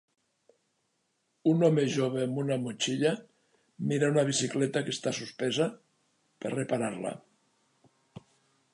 [1.51, 3.13] Un home jove amb una motxilla
[3.91, 5.71] mira una bicicleta que està suspesa
[6.47, 7.17] per reparar-la.